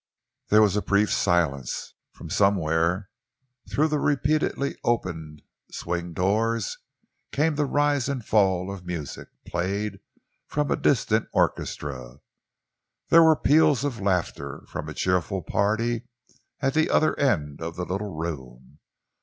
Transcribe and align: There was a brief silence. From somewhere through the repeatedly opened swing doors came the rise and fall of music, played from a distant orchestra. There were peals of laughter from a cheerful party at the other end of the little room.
There 0.49 0.63
was 0.63 0.75
a 0.75 0.81
brief 0.81 1.11
silence. 1.13 1.93
From 2.11 2.27
somewhere 2.31 3.11
through 3.69 3.87
the 3.89 3.99
repeatedly 3.99 4.75
opened 4.83 5.43
swing 5.71 6.13
doors 6.13 6.79
came 7.31 7.53
the 7.53 7.67
rise 7.67 8.09
and 8.09 8.25
fall 8.25 8.73
of 8.73 8.83
music, 8.83 9.27
played 9.45 9.99
from 10.47 10.71
a 10.71 10.75
distant 10.75 11.27
orchestra. 11.33 12.19
There 13.09 13.21
were 13.21 13.35
peals 13.35 13.83
of 13.83 14.01
laughter 14.01 14.63
from 14.69 14.89
a 14.89 14.95
cheerful 14.95 15.43
party 15.43 16.07
at 16.61 16.73
the 16.73 16.89
other 16.89 17.15
end 17.19 17.61
of 17.61 17.75
the 17.75 17.85
little 17.85 18.15
room. 18.15 18.79